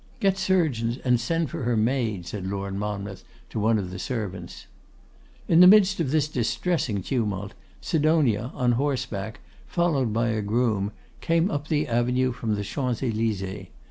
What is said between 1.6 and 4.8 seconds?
her maid,' said Lord Monmouth to one of his servants.